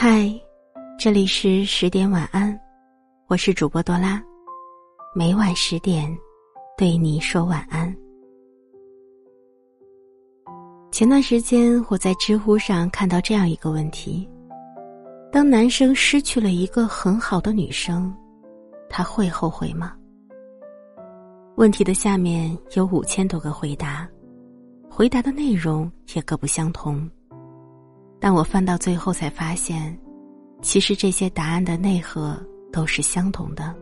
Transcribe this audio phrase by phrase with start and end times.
[0.00, 0.32] 嗨，
[0.96, 2.56] 这里是十点晚安，
[3.26, 4.22] 我是主播多拉，
[5.12, 6.08] 每晚十点
[6.76, 7.92] 对你说晚安。
[10.92, 14.30] 前段时间我在知乎上看到这样一个问题：
[15.32, 18.16] 当男生失去了一个很好的女生，
[18.88, 19.96] 他会后悔吗？
[21.56, 24.08] 问题的下面有五千多个回答，
[24.88, 27.10] 回答的内容也各不相同。
[28.20, 29.96] 但我翻到最后才发现，
[30.60, 32.36] 其实这些答案的内核
[32.72, 33.74] 都是相同的，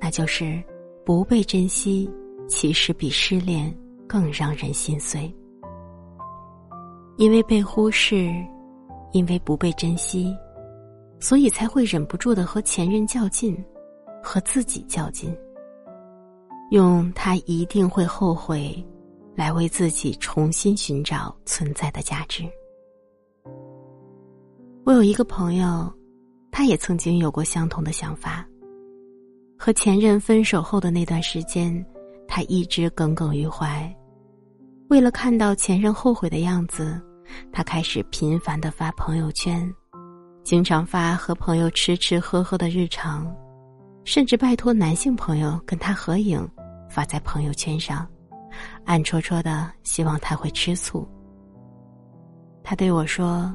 [0.00, 0.62] 那就是
[1.04, 2.10] 不被珍惜，
[2.48, 3.72] 其实比失恋
[4.08, 5.32] 更让人心碎。
[7.16, 8.34] 因为被忽视，
[9.12, 10.36] 因为不被珍惜，
[11.20, 13.56] 所以才会忍不住的和前任较劲，
[14.20, 15.32] 和自己较劲，
[16.72, 18.84] 用他一定会后悔，
[19.36, 22.42] 来为自己重新寻找存在的价值。
[24.86, 25.90] 我有一个朋友，
[26.52, 28.46] 他也曾经有过相同的想法。
[29.58, 31.84] 和前任分手后的那段时间，
[32.28, 33.90] 他一直耿耿于怀。
[34.90, 37.00] 为了看到前任后悔的样子，
[37.50, 39.72] 他开始频繁的发朋友圈，
[40.42, 43.34] 经常发和朋友吃吃喝喝的日常，
[44.04, 46.46] 甚至拜托男性朋友跟他合影，
[46.90, 48.06] 发在朋友圈上，
[48.84, 51.08] 暗戳戳的希望他会吃醋。
[52.62, 53.50] 他对我说。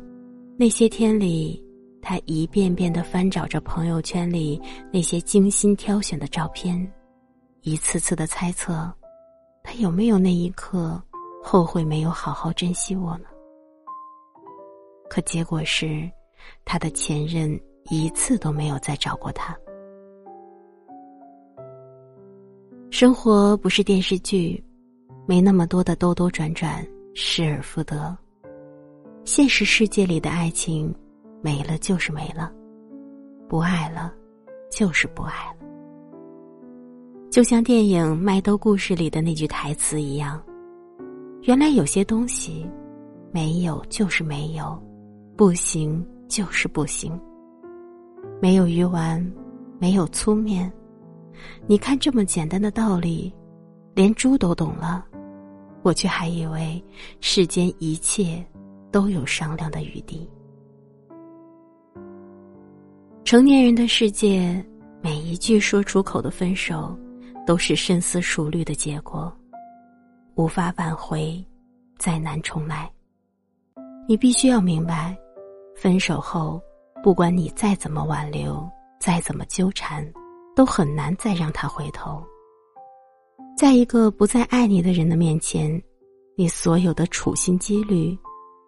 [0.61, 1.63] 那些天里，
[2.01, 6.77] 他一遍遍的翻找着朋友圈里那些精心挑选的照片，
[7.61, 8.91] 一次次的猜测，
[9.63, 11.01] 他有没有那一刻
[11.41, 13.29] 后悔没有好好珍惜我呢？
[15.09, 16.11] 可结果是，
[16.65, 17.57] 他的前任
[17.89, 19.57] 一次都没有再找过他。
[22.91, 24.61] 生活不是电视剧，
[25.25, 28.17] 没那么多的兜兜转转，失而复得。
[29.31, 30.91] 现实世界里的爱情，
[31.39, 32.51] 没了就是没了，
[33.47, 34.11] 不爱了，
[34.71, 35.67] 就是不爱了。
[37.29, 40.41] 就像电影《麦兜故事》里的那句台词一样，
[41.43, 42.67] 原来有些东西，
[43.31, 44.81] 没有就是没有，
[45.37, 47.11] 不行就是不行。
[48.41, 49.23] 没有鱼丸，
[49.77, 50.73] 没有粗面。
[51.67, 53.31] 你看这么简单的道理，
[53.93, 55.05] 连猪都懂了，
[55.83, 56.83] 我却还以为
[57.21, 58.43] 世间一切。
[58.91, 60.29] 都有商量的余地。
[63.23, 64.65] 成年人的世界，
[65.01, 66.97] 每一句说出口的分手，
[67.45, 69.31] 都是深思熟虑的结果，
[70.35, 71.45] 无法挽回，
[71.97, 72.91] 再难重来。
[74.07, 75.15] 你必须要明白，
[75.75, 76.59] 分手后，
[77.03, 78.67] 不管你再怎么挽留，
[78.99, 80.03] 再怎么纠缠，
[80.55, 82.23] 都很难再让他回头。
[83.55, 85.79] 在一个不再爱你的人的面前，
[86.35, 88.17] 你所有的处心积虑。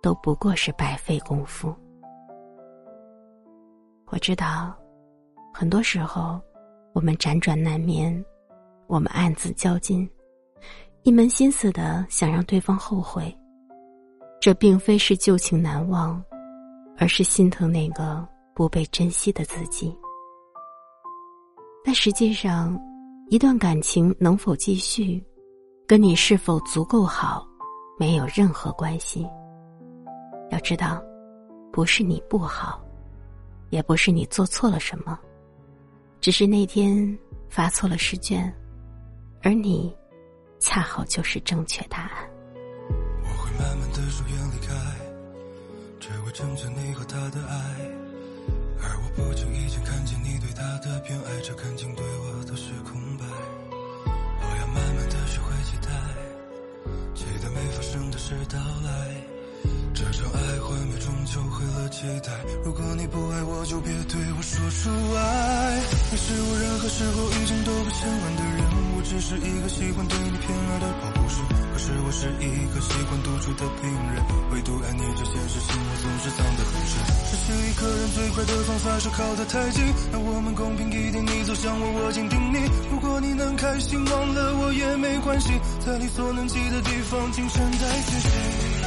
[0.01, 1.73] 都不过是白费功夫。
[4.07, 4.75] 我知道，
[5.53, 6.41] 很多时候，
[6.93, 8.23] 我们辗转难眠，
[8.87, 10.09] 我们暗自较劲，
[11.03, 13.33] 一门心思的想让对方后悔。
[14.41, 16.21] 这并非是旧情难忘，
[16.97, 19.95] 而是心疼那个不被珍惜的自己。
[21.85, 22.77] 但实际上，
[23.29, 25.23] 一段感情能否继续，
[25.87, 27.47] 跟你是否足够好，
[27.97, 29.25] 没有任何关系。
[30.51, 31.01] 要知道，
[31.71, 32.83] 不是你不好，
[33.69, 35.17] 也不是你做错了什么，
[36.19, 37.17] 只是那天
[37.49, 38.53] 发错了试卷，
[39.41, 39.95] 而你
[40.59, 42.29] 恰好就是正确答案。
[43.23, 44.75] 我会慢慢的疏远离开，
[46.01, 47.55] 只为成全你和他的爱，
[48.83, 53.25] 而我不经意间看见你对他的偏爱，这感情对我都是空白。
[53.71, 55.89] 我要慢慢的学会期待，
[57.15, 59.10] 期待没发生的事到来。
[62.01, 62.33] 期待。
[62.65, 65.21] 如果你不爱我，就别对我说出爱。
[66.09, 68.59] 你是我任何时候遇见都不千万的人，
[68.97, 71.37] 我只是一个喜欢对你偏爱的保护师。
[71.45, 74.17] 可是我是一个习惯独处的病人，
[74.49, 76.93] 唯独爱你这现实心，我总是藏得很深。
[77.29, 82.65] 失去一个人最快的方法是靠得太近，那我们公平一点，你走向我，我紧盯你。
[82.89, 85.53] 如果你能开心，忘了我也没关系，
[85.85, 88.80] 在力所能及的地方，尽善待自己。